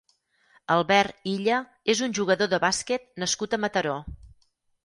[0.75, 1.59] Albert Illa
[1.95, 3.99] és un jugador de bàsquet nascut a Mataró.